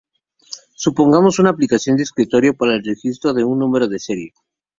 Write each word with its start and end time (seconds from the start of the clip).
Supongamos 0.73 1.37
una 1.37 1.51
aplicación 1.51 1.95
de 1.95 2.01
escritorio 2.01 2.55
para 2.57 2.73
el 2.73 2.83
registro 2.83 3.35
de 3.35 3.43
un 3.43 3.59
número 3.59 3.87
de 3.87 3.99
serie. 3.99 4.33